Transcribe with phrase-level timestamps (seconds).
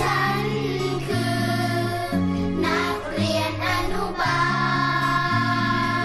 [0.00, 0.44] ฉัน
[1.06, 1.36] คือ
[2.64, 4.42] นักเรียนอนุบา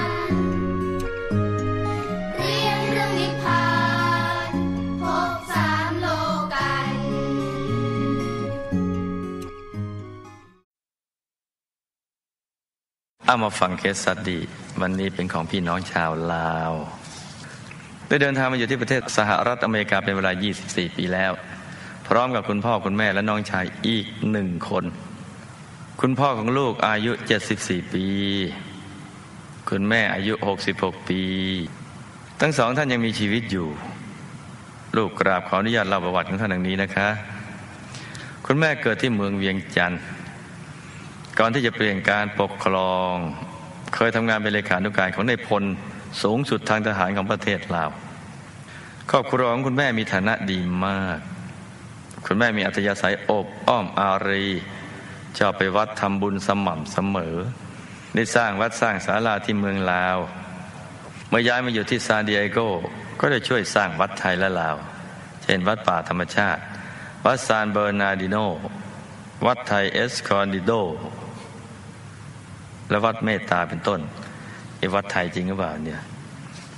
[0.06, 0.10] ล
[2.38, 3.67] เรียนเรื่องนิพพา
[4.49, 4.52] น
[5.02, 6.08] พบสามโล
[6.54, 6.94] กัน
[13.26, 14.40] เอามาฟังเคสสตดี
[14.81, 16.73] วันนี้เป็นของพี่น้องชาวลาว
[18.08, 20.31] ได้เดินทางมาอยู่ที่ประเทศสหรัฐอเมริกาเป็นเวลา
[20.66, 21.34] 24 ปีแล้ว
[22.09, 24.86] พร้อมกับคุณพ่อคุณแม่และน้องชายอีกหนึ่งคน
[26.02, 27.12] คุณพ่อของลูกอายุ
[27.52, 28.05] 74 ปี
[29.70, 30.34] คุณแม่อายุ
[30.72, 31.22] 66 ปี
[32.41, 33.67] ทั้งสองท่านยังมีชีวิตอยู่
[34.98, 37.09] ลูกกราบขออนุญาตเล่าประวัติของท่านดังนี้นะคะ
[38.45, 40.02] คุณแม่เกิดที่เมืองเวียงจันทร์
[41.39, 43.14] ก่อนที่จะเปลี่ยนการปกครอง
[43.95, 45.64] เคยทำงานเป็นเลขานุการของนายพล
[46.23, 47.89] สูงสุดทางทหารของประเทศลาว
[49.12, 51.20] ครอบครัวของคุณแม่มีฐานะดีมาก
[52.26, 54.46] คุณแม่มีอัธยาศัยอบอ้อมอารี
[55.38, 57.36] ชอบไปวัดทำบุญสม่ำเสมอ
[58.16, 60.17] ได้สร้างวัดสร้างศาลาที่เมืองลาว
[61.30, 62.59] เมื่อย้ายมาอยู่ที่ซานดิเอโก
[63.20, 64.75] ก็ได้ช่วยสร้างวัดไทยและลาว
[65.44, 66.62] เช่นวัดป่าธรรมชาติ
[67.25, 68.38] วัดซานเบอร์นาร์ดิโน
[69.47, 70.72] วัดไทยเอสคอนดิโด
[72.90, 74.00] และวัดเมตตาเป็นต้น
[74.78, 76.02] ไอ้วัดไทยจริงหรือเปล่าเนี่ย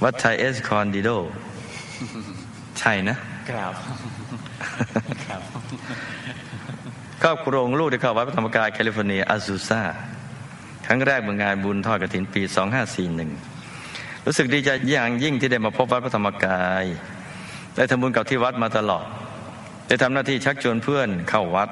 [0.03, 1.09] วัดไทยเอสคอนดิโด
[2.79, 3.15] ใช่นะ
[3.49, 3.73] ครับ
[7.23, 9.81] ครอบครัวของลูกได้เข้าวัดพระธรรมกายแคลิฟอร์เนียอาซูซา
[10.87, 12.41] ครั้งแรกเมื่องานบุญทอดกฐินปี
[13.29, 16.85] 2541 รู้สึกดีใจอย่างยิ่งที่ได้มาพบวัดพระธรรมกาย
[17.75, 19.05] ได้ทำบุญกับที่วัดมาตลอด
[19.87, 21.69] ได้ทำหน้าที่ชักชวนเพื่อนเข้าวัด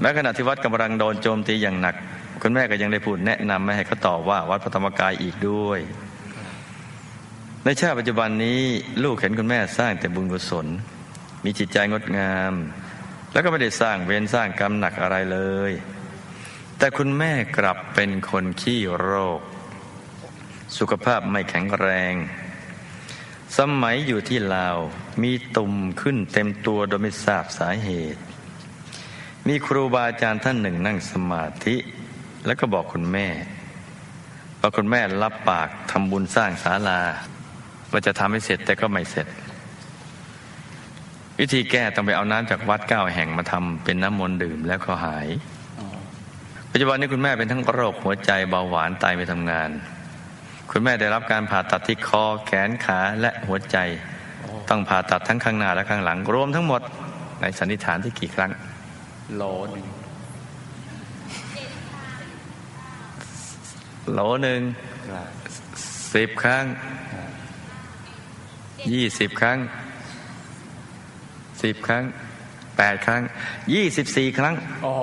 [0.00, 1.94] แม้ขณะที่วัดกำลังโดนโจมตีอย่างหนัก
[2.42, 5.80] คุณแม่ก็ยังได้พูดแนะนำไม่ให้เขาต่อว่าวัดพระธรรมกายอีกด้วย
[7.64, 8.60] ในชาติปัจจุบันนี้
[9.04, 10.66] ลูกเห็นคุณแม่สร้างแต่บุญกุศล
[11.44, 12.54] มีจิตใจงดงาม
[13.32, 15.38] แล้วก็ไม่ได้สร้างเวรสร้างกรรมหนักอะไรเล
[15.70, 15.72] ย
[16.78, 19.40] แต่คุณแม่กลับเป็นคนขี้โรค
[20.78, 22.14] สุขภาพไม่แข็งแรง
[23.58, 24.76] สมัยอยู่ที่ลาว
[25.22, 28.20] มีตุ่มขึ้นเต็มตัวโดยไม่ทราบสาเหตุ
[29.48, 31.76] มีครูบาอาจารย์ท่านหนึ่งนั่งสมาธิ
[32.46, 33.26] แล้วก็บอกคุณแม่
[34.60, 37.00] ว่าคุณแม่รับปากทำบุญสร้างศาลา
[37.90, 39.26] ว่าจะทำให้เสร็จแต่ก็ไม่เสร็จ
[41.40, 45.28] วิธีแก้ต้องไปเอาน้ำจากวัดเก้าแห่งมาทำเป็นน้ำมนต์ดื่มแล้วก็หาย
[46.70, 49.70] ปัจจุบันนี้คุณแม่เป็นทั้งโรคหัวใจเบาหวานไตไม่ทำงาน
[50.70, 53.76] คุณแม่ได้รับการผ่าตัดที่คอแขนขาและหัวใจ
[54.68, 56.82] ต้องผ่าตัดทั้งข้างหน้าและข้างหลัง รวมทั้งหมด
[57.40, 58.50] ในสันนิษฐานที่กี่ครั้ง
[59.34, 59.86] โหลหนึ่ง
[64.12, 64.60] โหลหนึ่ง
[66.14, 66.64] สิบครั้ง
[68.92, 69.58] ยี่สิบครั้ง
[71.62, 72.04] สิบครั้ง
[72.76, 73.22] แปดครั้ง
[73.74, 75.02] ยี่สิบสี่ครั้งโอ้โห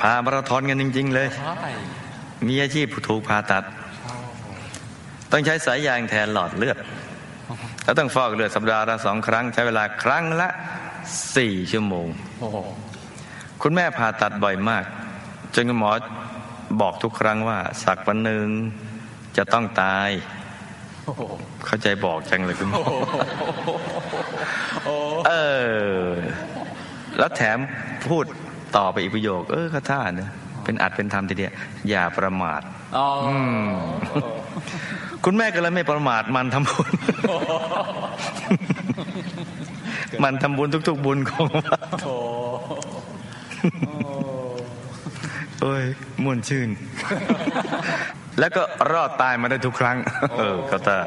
[0.00, 1.70] พามาราธอนกันจริง ๆ เลยใช่
[2.48, 3.64] มีอาชีพถูกผ่าตัด
[5.30, 6.78] ต้องใช้สายยางแทนหลอดเลือด
[7.84, 10.48] แล้วต้องฟอกเลือดสัปดาห์ละสองครั้ง ใช้เวลาครั้งละ
[11.36, 12.06] สี่ชั่วโมง
[12.40, 12.56] โอ้โห
[13.62, 14.84] คุณแม่ผ่าตัดบ่อยมาก
[15.54, 15.90] จนคุณหมอ
[16.80, 18.46] บอกทุกครั้งว่า สักวันหนึ่ง
[19.36, 20.41] จะต้องตายโอ้โห
[21.66, 22.76] เข้าใจบอกจังเลยคุณหมอ
[24.84, 24.96] โอ้
[25.28, 25.32] เอ
[26.04, 26.08] อ
[27.18, 27.58] แล้วแถม
[28.08, 28.24] พูด
[28.76, 30.30] ต่อไปอีกประโยค เออข้าท่าเนะ
[30.64, 31.52] เป็นอัดเป็นธรรมทีเดียว
[31.88, 32.60] อย่าประมาท
[32.96, 33.08] อ๋อ
[35.24, 36.90] คุณแม่ก็เลยไม่ประมาทมันทำบุญ
[40.24, 42.06] มันทำบุญทุก ๆ บุญของวัดโถ
[45.60, 45.84] โอ้ย
[46.22, 46.68] ม่วนชื่น
[48.40, 48.62] แล้วก็
[48.92, 49.96] รอดตายมาได้ทุกครั้ง
[50.38, 50.98] เออเขาตา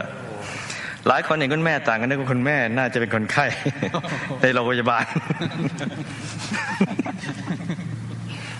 [1.07, 3.45] หลายคนเห็นคุณแม่ต่างกันนึกว่าคุณแม่น่าจะเป็นคนไข้
[4.41, 5.05] ในโรงพยาบาล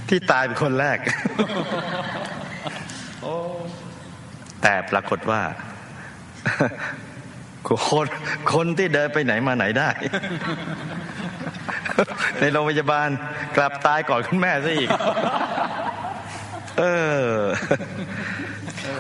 [0.09, 0.98] ที่ตายเป็นคนแรก
[4.62, 5.42] แต่ปรากฏว่า
[7.90, 8.08] คน
[8.53, 9.90] คนที่เดินไปไหนมาไหนได้
[12.40, 13.09] ในโรงพยาบาล
[13.58, 14.90] กลับตายก่อนคุณแม่ซะอีก
[16.79, 16.84] เอ
[17.23, 17.29] อ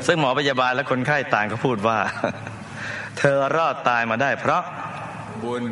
[0.05, 1.97] ซึ่งหมอพยาบาลและคนไข้ต่างก็พูดว่า
[3.17, 4.63] เธอรอดตายมาได้ เพราะ
[5.43, 5.63] บุญ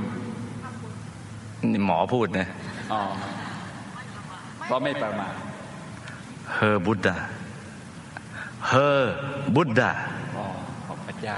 [1.71, 2.47] นี่หมอพูดนะ
[2.94, 3.01] อ๋อ
[4.65, 5.33] เพราะไม่ประมาท
[6.56, 7.15] เฮอบุตดา
[8.69, 9.03] เฮอ
[9.56, 9.91] บุตดา
[10.38, 10.45] อ๋อ
[10.85, 11.38] ของพระเจ้า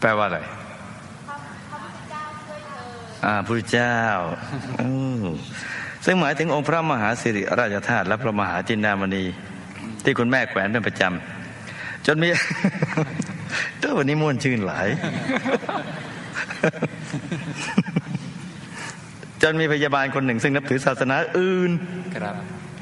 [0.00, 0.38] แปลว่าอะไร
[3.24, 3.98] อ่าพระเจ้า
[4.80, 4.90] อื
[5.20, 5.24] ม
[6.04, 9.24] ซึ่งหมายถึงองค์พระมหาสิริราชธาตุและพระมหาจินดามณี
[10.04, 12.28] ที่คุณแม่แขวนเป็นประจำจนมี
[13.82, 14.88] ตัววันนี้ม่วนชื่นหลาย
[19.42, 21.70] จจนมีพยาบาลคนหนึ่ง ซึ่งนับถือศาสนาอื่น
[22.14, 22.34] ครับ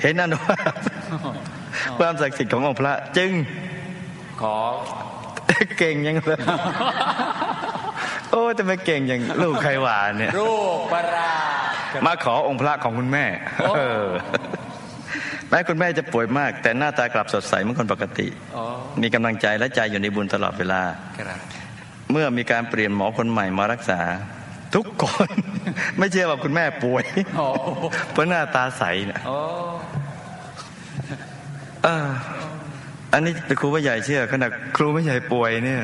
[0.03, 0.73] เห็นอนุภาพ
[1.99, 3.31] ความศักดิ์สิทธิ์ขององค์พระ จึง
[4.43, 4.57] ขอ
[5.79, 6.41] เก่งยังเลย
[8.31, 11.35] โอ้จะไม่เก่งอย่างลูกใครหวานเนี่ยรูปประหลา
[12.01, 13.25] ดมาขอองค์พระของคุณแม่
[13.61, 14.07] โอ้เออ
[15.53, 18.65] แม้คุณแม่จะป่วยมาก แต่หน้าตากลับสดใสเหมือนคนปกติอ๋อ
[19.03, 20.83] มีกำลังใจและใจอยู่ในบุญตลอดเวลา
[21.19, 21.39] ครับ
[22.11, 24.01] เมื่อมีการเปลี่ยนหมอคนใหม่มารักษา
[24.75, 25.29] ทุกคน
[25.99, 27.05] ไม่เชื่อว่าคุณแม่ป่วย
[27.37, 27.47] โอ้
[28.13, 29.39] เพราะหน้าตาใสเนี่ยโอ้
[31.85, 32.09] เออ
[33.13, 35.83] อันนี้ครูว่าใหญ่เชื่อ ขนาดครูไม่ใหญ่ป่วยเนี่ย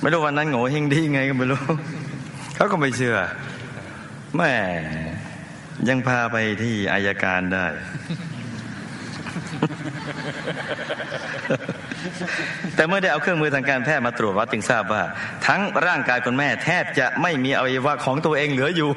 [0.00, 1.60] ไม่รู้วันนั้นโง่เฮงดีไงก็ไม่รู้
[2.56, 3.16] เขาก็ไม่เชื่อ
[4.36, 4.52] แม่
[5.88, 7.66] ยังพาไปที่อายการได้
[12.74, 15.02] แต่เมื่อได้เอาเครื่องมือทางการแพทย์มาตรวจวัดจึงทราบว่า
[15.46, 18.90] ทั้งร่างกายคุณแม่แทบจะไม่มีอวัยวะของตัวเองเหลืออยู่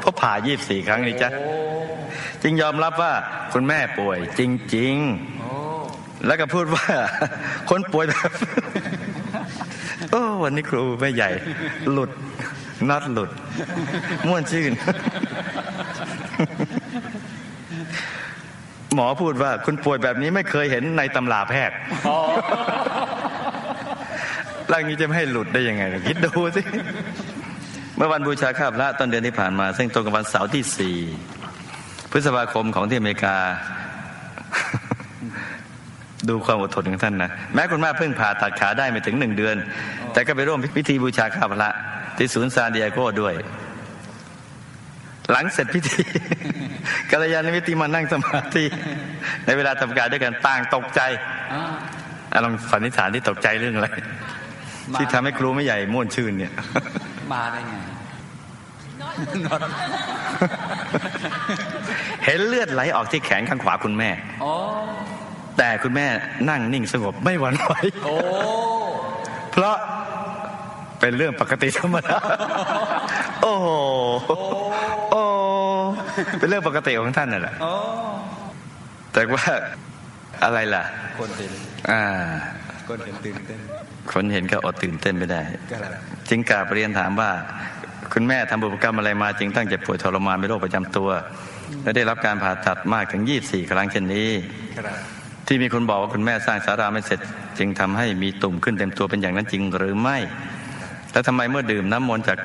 [0.00, 1.28] เพราะผ่ายี่สี่ครั้งนี่จ้ะ
[2.42, 3.12] จึงยอมรับว่า
[3.52, 4.40] คุณแม่ป่วย จ
[4.74, 4.94] ริง
[5.60, 6.86] ๆ แล้วก็พูดว่า
[7.70, 8.30] คนป่วยแบบ
[10.10, 11.30] โอ้วันนี้ครูไม่ใหญ่
[11.92, 12.10] หลุด
[12.90, 13.30] น็อตหลุด
[14.26, 14.72] ม่วนชื่น
[18.94, 21.76] หมอพูดว่าคุณป่วยแบบนี้ไม่เคยเห็นในตำราแพทย์
[24.72, 26.62] ร่างนี้จะไม่ให้หลุดได้ยังไง คิดดูสิ
[27.96, 30.96] เมื่อวันบูชาข้าพระต้นเดือนที่ผ่านมา ซึ่งตรงกับวันเสาร์ที่สี่
[32.10, 33.36] พฤษภาคมของที่อเมริกา
[36.28, 39.56] ดูความอดทนของท่านนะ แม้คุณแม่เพิ่งผ่าตัดขาได้ไม่ถึงหนึ่งเดือน
[40.12, 41.68] แต่ก็ไปร่วมพิธีบูชาข้าพระ
[42.16, 43.34] ที่ศูนย์ซานดิเอโกด้วย
[45.30, 46.02] หลังเสร็จพิธี
[47.10, 48.64] กัลยาณมิตรมานั่งสมาธิ
[49.44, 51.00] ในเวลาทำการด้วยกันต่างตกใจ
[51.52, 51.62] อ่า
[52.32, 53.88] อะลองสันนิษฐานที่ตกใจเรื่องอะไร
[54.92, 56.52] มาที่ทำให้ครูไม่ใหญ่ม่วนชื่นเนี่ย
[57.32, 57.74] มาได้ไง
[59.46, 59.60] นอน
[62.26, 64.10] เห็นเลือดไหลออกที่แขนข้างขวาคุณแม่
[64.42, 64.52] โอ้
[65.58, 66.06] แต่คุณแม่
[66.50, 67.72] นั่งนิ่งสงบไม่หวั่นไหว
[68.04, 68.14] โอ้
[69.52, 69.76] เพราะ
[71.02, 72.18] เป็นเรื่องปกติธรรมดา
[73.42, 73.68] โอ้โห
[75.10, 75.22] โอ้
[76.38, 77.72] เป็นเรื่องปกติของท่านน่ะแหละโอ้
[79.12, 79.44] แต่ว่า
[80.44, 80.84] อะไรล่ะ
[81.18, 81.52] คนเห็น
[81.90, 82.02] อ่า
[82.88, 83.58] คนเห็นตื่นเต้น
[84.12, 85.40] คนเห็นก็อดตื่นเต้นไม่ได้
[85.70, 85.90] ก็แล้ว
[86.28, 87.30] จึงกราบเรียนถามว่า
[88.12, 91.10] คุณแม่ทำบุพกรรมอะไรมาจึงตั้งเจ็บป่วยทรมานเป็นโรคประจำตัว
[91.82, 94.30] และได้รับการผ่าตัดมากถึง 24 ครั้งเช่นนี้
[94.78, 94.96] ครับ
[95.46, 97.20] ที่มีคนบอกว่าคุณแม่สร้างสาราไม่เสร็จ
[97.58, 100.18] จึงทำให้มีตุ่มขึ้นเต็มตัวเป็นอย่างนั้นจริงหรือไม่
[101.12, 102.38] และทำไมเมื่อดื่มน้ำมนต์จาก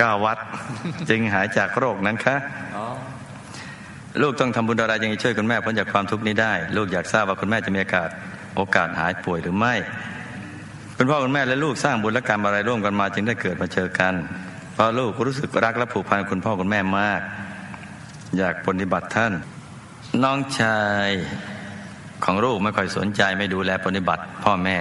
[0.00, 0.38] ก้าวัด
[1.10, 2.36] จึงหายจากโรคนั้นคะ
[4.22, 8.08] ลูกต้องทำบุญอะไรยังช่วยคุณแม่พ้นจากความทุกข์นี้ได้ ลูกอยากทราบว่าคุณแม่จะมีโอกาส
[8.56, 9.74] โอกาสหายป่วยหรือไม่
[10.96, 14.14] คุณพ่อคุณแม่และลูกสร้างบุญและกรรมอะไรร่วมกันมาจึงได้เกิดมาเจอกัน
[14.74, 17.20] เพราะลูกรู้สึกรักและผูกพันกับคุณพ่อคุณแม่มาก
[18.38, 19.32] อยากปฏิบัติท่าน
[20.22, 21.08] น้องชาย
[22.24, 24.78] ของลูกไม่ค่อยสนใจไม่ดูแลปฏิบัติ พ่อแม่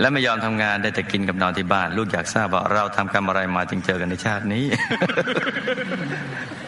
[0.00, 4.64] และไม่ยอมทำงานได้แต่กินกับนอนที่บ้าน ลูกอยากทราบว่าเราทำกรรมอะไรมาจึงเจอกันในชาตินี้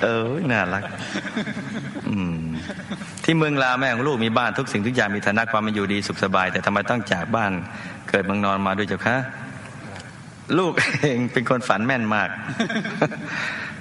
[0.03, 0.83] เออน่ารัก
[2.09, 2.39] อืม
[3.25, 7.53] ที่เมืองลาแม่ของลูกมีบ้านทุกสิ่งทุกอย่างมีฐานะความเป็นอยู่ดีสุขสบาย แต่ทำไมต้องจากบ้าน
[8.09, 9.17] เกิดเมืองนอนมาด้วยเจ้าคะ
[10.59, 12.29] ลูกเองเป็นคนฝันแม่นมาก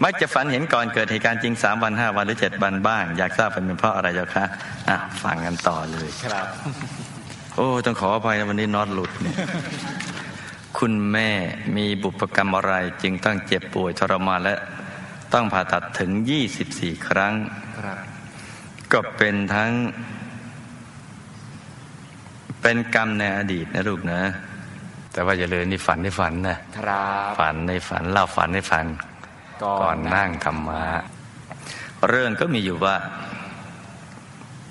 [0.04, 4.46] มักจะฝันเห็นก่อนเกิดเหตุการณ์จริงสามวันห้าวันหรือเจ็ดวันบ้าง อยากทราบเป็นเพราะอะไรเจ้าคะ
[4.90, 6.48] อะฟังกันต่อเลยครับ
[7.56, 9.38] โอ้ต้องขออภัยนะวันนี้น็อตหลุดเนี่ย
[10.78, 11.30] คุณแม่
[11.78, 14.56] มีบุพกรรมอะไรจึงต้องเจ็บป่วยทรมานและ
[15.34, 16.12] ต้องผ่าตัดถึง
[16.60, 17.34] 24 ครั้ง
[17.78, 17.98] ครับ
[18.92, 19.72] ก็เป็นทั้ง
[22.62, 24.22] เป็นกรรมในอดีตนะลูกนะ
[25.14, 28.86] แต่ว่าอย่าเลยนี่ฝันในฝันนะครับฝันในฝันเล่าฝันในฝัน
[29.82, 30.84] ก่อนนั่งธรรมะ
[32.10, 32.96] เรื่องก็มีอยู่ว่า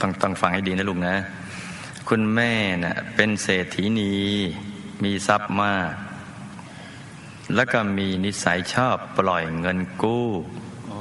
[0.01, 1.15] ต้องต้องฟังให้ดีนะลูกนะ
[2.11, 2.53] คุณแม่
[2.85, 4.15] น่ะเป็นเศรษฐีนี
[5.05, 5.93] มีทรัพย์มาก
[7.55, 10.29] แล้วก็มีนิสัยชอบปล่อยเงินกู้
[10.87, 10.99] โอ้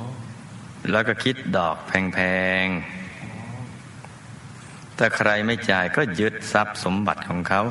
[0.91, 2.19] แล้วก็คิดดอกแพ
[2.63, 7.61] งๆแต่ใครไม่จ่ายก็ยึดทรัพย์สมบัติของเขา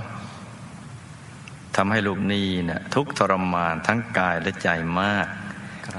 [1.76, 4.68] ทำให้ลูกหนี้นะ่ะทุกข์ทรมานทั้งกายและใจ
[5.00, 5.26] มาก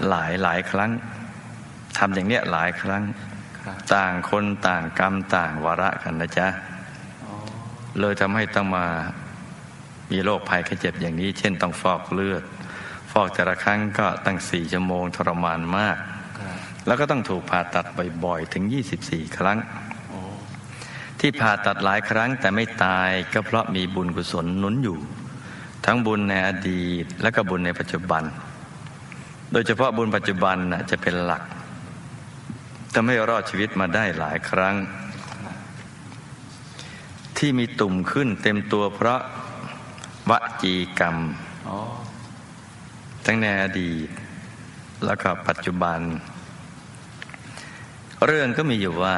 [0.10, 0.92] หลายหลายครั้ง
[1.98, 3.04] ทำอย่างเนี้ยหลายครั้ง
[3.60, 6.73] ครับต่างคนต่างกรรมต่างวาระกันนะจ๊ะอ๋อ
[8.00, 8.86] เลยทำให้ต้องมา
[10.12, 12.44] มีโรคภัยแค่เจ็บอย่างนี้ เช่นต้องฟอกเลือด
[13.12, 15.98] ฟอกแต่ละครั้งก็ตั้งสี่ชั่วโมงทรมานมาก
[16.86, 17.86] แล้วก็ต้องถูกผ่าตัด
[18.24, 18.64] บ่อยๆ ถึง
[19.00, 19.58] 24 ครั้ง
[21.20, 24.98] ที่ผ่าตัดหลายครั้งแต่ไม่ตายก็เพราะมีบุญกุศลหนุนอยู่
[25.86, 28.24] ทั้งบุญในอดีตและก็บุญในปัจจุบัน
[29.52, 30.58] โดยเฉพาะบุญปัจจุบัน
[30.92, 31.44] จะเป็นหลัก
[32.94, 34.76] ทำให้รอดชีวิตมาได้หลายครั้ง
[37.38, 39.20] ที่มีตุ่มขึ้นเต็มตัวเพราะ
[40.30, 41.18] วจีกรรม
[41.68, 41.78] อ๋อ
[43.26, 44.08] ทั้งในอดีต
[45.06, 46.00] แล้วก็ปัจจุบัน
[48.26, 49.16] เรื่องก็มีอยู่ว่า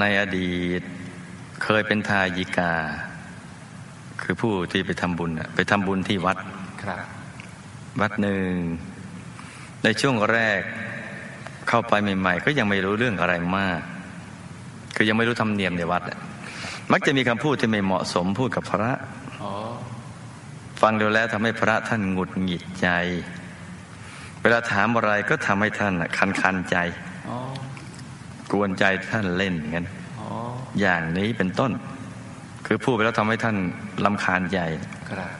[0.00, 0.82] ในอดีต
[1.64, 2.74] เคยเป็นทายิกา
[4.22, 6.38] คือผู้ที่ไปทำบุญน่ะไปทำบุญที่วัด
[6.82, 7.00] ครับ
[8.00, 8.52] วัดหนึ่ง
[9.84, 10.60] ในช่วงแรก
[11.68, 13.80] เข้าไปใหม่ ๆ ก็ยังไม่รู้เรื่องอะไรมาก
[14.96, 16.18] คือยังไม่รู้ธรรมเนียมในวัดอะ
[16.92, 18.92] มักจะมีคำพูดที่ไม่เหมาะสมพูดกับพระ
[19.42, 19.52] อ๋อ
[20.82, 22.88] ฟังดูแล้วทำให้พระท่านหงุดหงิดใจ
[24.42, 26.76] เวลาถามอะไรก็ทำให้ท่านน่ะคันคันๆใจ
[27.28, 27.36] อ๋อ
[28.52, 29.86] กวนใจท่านเล่นอย่างนั้น
[30.20, 30.28] อ๋อ
[30.80, 31.72] อย่างนี้เป็นต้น
[32.66, 33.56] คือพูดไปแล้วทำให้ท่าน
[34.04, 34.60] ลำคาญใจ
[35.10, 35.30] ครับ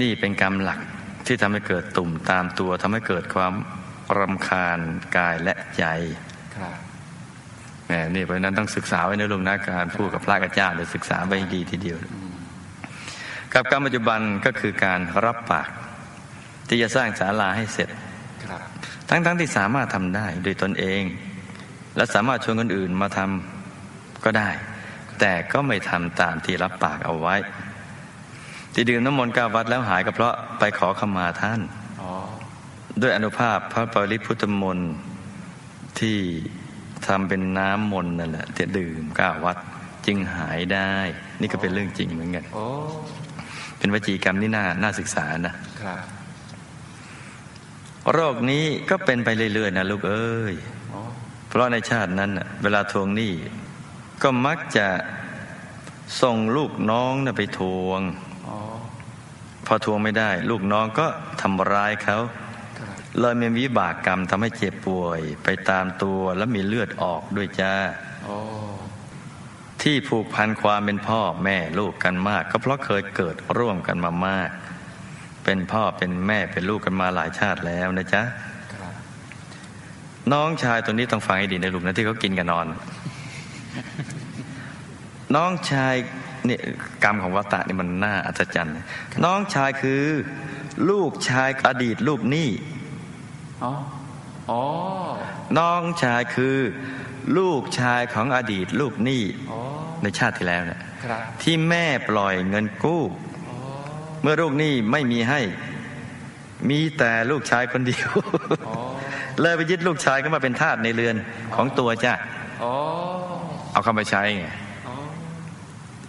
[0.00, 0.80] นี่เป็นกรรมหลัก
[1.26, 3.54] ที่ทำให้เกิดตุ่มตามตัวทำให้เกิดความ
[4.18, 4.78] รำคาญ
[5.16, 5.84] กายและใจ
[6.56, 6.76] ครับ
[7.86, 11.98] แหมนี่เพราะฉะนั้นต้องศึกษาไว้ในลุงนะการพูดกับพระกับเจ้าเดี๋ยวศึกษาไว้ให้ดีทีเดียว
[13.54, 15.68] กับกรรมปัจจุบันก็คือการรับปาก
[16.68, 17.88] ที่จะสร้างศาลาให้เสร็จ
[18.44, 18.60] ครับ
[19.08, 21.02] ทั้งๆทที่สามารถทำได้โดยตนเอง
[21.96, 24.50] และสามารถชวนคนอื่นมาทำก็ได้
[25.20, 27.36] แต่ก็ไม่ทำตามที่รับปากเอาไว้
[28.74, 31.60] ที่ดื่มน้ำมนต์กาวัดแล้วหายก็เพราะไปขอขมาท่าน
[32.00, 32.10] อ๋อ
[33.02, 34.92] ด้วยอนุภาพพระปริพุทธมนต์
[36.00, 36.18] ที่
[37.06, 39.56] ทำเป็นน้ำมนต์นั่นแหละที่ดื่มก้าวัด
[40.06, 40.92] จึงหายได้
[41.40, 42.66] นี่ก็เป็นเรื่องจริงเหมือนกันโอ้
[43.78, 46.02] เป็นวจีกรรมที่น่าน่าศึกษานะครับ
[48.12, 50.54] โรคนี้ก็เป็นไปเรื่อยๆนะลูกเอ้ย
[50.92, 51.00] อ๋อ
[51.48, 53.32] เพราะในชาตินั้นน่ะเวลาทวงหนี้
[54.22, 54.88] ก็มักจะ
[56.22, 58.00] ส่งลูกน้องน่ะไปทวง
[58.48, 58.56] อ๋อ
[59.66, 61.06] พอทวงไม่ได้ ลูกน้องก็
[61.40, 62.45] ทำร้ายเขาครับ
[63.20, 67.72] เลยมีวิบากกรรมทำให้เจ็บป่วย ไปตามตัวแล้วมีเลือดออกด้วยจ้า
[68.24, 68.36] โอ้
[69.82, 74.50] ที่ผูกพันความเป็นพ่อแม่ลูกกันมาก ก็เพราะเคยเกิดร่วมกันมามาก
[75.44, 78.22] เป็นพ่อเป็นแม่เป็นลูกกันมาหลายชาติแล้วนะจ๊ะ
[78.74, 78.92] ครับ
[80.32, 82.66] น้องชายตัวนี้ต้องฟังให้ดีนะลูกนะที่เขากินกันนอน
[85.36, 85.94] น้องชาย
[86.46, 86.60] เนี่ย
[87.04, 88.74] กรรมของวัตตะนี่มันน่าอัศจรรย์
[89.24, 90.02] น้องชายคือ
[90.90, 92.48] ลูกชายอดีตลูกหนี้
[93.64, 93.72] อ๋อ
[94.50, 94.62] อ๋อ
[95.58, 96.56] น้องชายคือ
[97.38, 99.60] ลูกชายของอดีตลูกหนี้อ๋อ
[100.02, 103.02] ในชาติที่แล้วเนี่ยครับที่แม่ปล่อยเงินกู้
[103.48, 103.56] อ๋อ
[104.22, 105.40] เมื่อลูกหนี้ไม่มีให้
[106.70, 108.10] มีแต่ลูกชายคนเดียว
[108.68, 108.74] อ๋อ
[109.40, 111.16] เลยไปยึดลูกชายก็มาเป็นทาสในเรือน
[111.54, 112.14] ของตัวจ้ะ
[112.62, 112.72] อ๋อ
[113.72, 114.46] เอาเข้ามาใช้ไง
[114.86, 114.94] อ๋อ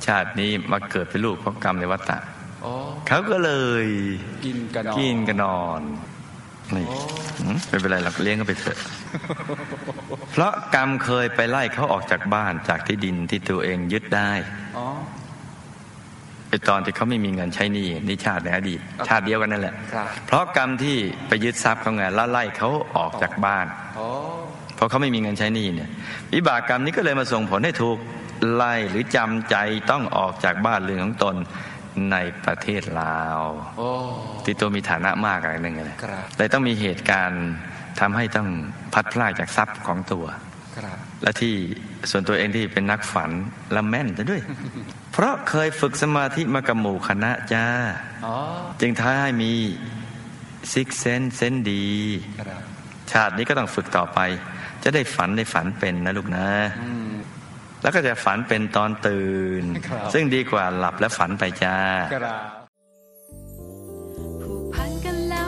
[0.05, 2.17] ชาตินี้มาเกิดเป็นลูกเพราะกรรมในวัฏฏะ
[2.65, 2.73] อ๋อ
[3.07, 3.51] เขาก็เล
[3.83, 3.85] ย
[4.45, 5.81] กินกันกินกันนอน
[6.75, 7.16] นี่โอ้หืม
[7.69, 8.77] ไม่เป็นไรหรอกเลี้ยงเขาไปเถอะ
[10.31, 14.31] เพราะกรรมเคยไปไล่เขาออกจากบ้านจากที่ดินที่ตัวเองยึดได้
[14.77, 14.85] อ๋อ
[16.49, 23.65] ไอตอนที่เขาไม่มีเงินใช้หนี้นี่ชาติในอดีตชาติเดียวกันนั่นแหละครับเพราะกรรมที่ไปยึดทรัพย์เขาไงแล้วไล่เขาออกจากบ้าน
[23.99, 24.07] อ๋อ
[24.75, 25.89] เพราะเขาไม่มีเงินใช้หนี้เนี่ย
[26.33, 27.97] วิบากกรรมนี้ก็เลยมาส่งผลให้ถูก
[28.53, 29.55] ไล่หรือจำใจ
[29.91, 31.35] ต้องออกจากบ้านเรือนของตน
[32.11, 33.41] ในประเทศลาว
[33.77, 33.89] โอ้
[34.45, 37.45] ที่ตัวมีฐานะมากอะไรนึงเลยครับเลยต้องมีเหตุการณ์
[37.99, 38.47] ทำให้ต้อง
[38.93, 40.25] พัดพลาดจากทรัพย์ของตัว
[40.77, 41.53] ครับและที่
[42.11, 43.31] ส่วนตัวเองที่เป็นนักฝัน
[43.73, 44.41] และแม่นซะด้วย
[45.11, 47.65] เพราะเคยฝึกสมาธิมากับหมู่คณะจ้า
[48.25, 48.35] อ๋อ
[48.81, 49.51] จึงท้าให้มี
[50.71, 51.87] ซิกเซนเซนดี
[52.39, 52.61] ครับ
[53.11, 54.19] ชาตินี้ก็ต้องฝึกต่อไป
[54.83, 56.47] จะได้ฝันในฝันเป็นนะลูกนะ
[56.81, 57.06] อืม
[57.81, 61.77] แล้วก็จะฝันเป็นตอนตื่นครับซึ่งดีกว่าหลับและฝันไปจ้า
[62.13, 62.43] ครับ
[64.41, 65.43] ผูกพันกันแล้